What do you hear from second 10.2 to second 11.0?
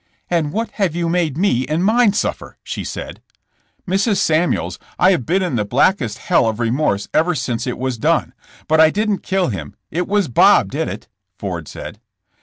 Bob did